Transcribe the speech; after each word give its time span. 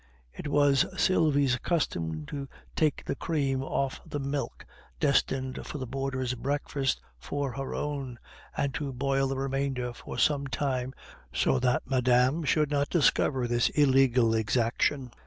It 0.33 0.47
was 0.47 0.83
Sylvie's 0.99 1.59
custom 1.59 2.25
to 2.25 2.49
take 2.75 3.05
the 3.05 3.13
cream 3.15 3.61
off 3.61 4.01
the 4.03 4.19
milk 4.19 4.65
destined 4.99 5.63
for 5.67 5.77
the 5.77 5.85
boarders' 5.85 6.33
breakfast 6.33 6.99
for 7.19 7.51
her 7.51 7.75
own, 7.75 8.17
and 8.57 8.73
to 8.73 8.93
boil 8.93 9.27
the 9.27 9.37
remainder 9.37 9.93
for 9.93 10.17
some 10.17 10.47
time, 10.47 10.95
so 11.31 11.59
that 11.59 11.83
madame 11.87 12.43
should 12.45 12.71
not 12.71 12.89
discover 12.89 13.45
this 13.47 13.69
illegal 13.69 14.33
exaction. 14.33 15.11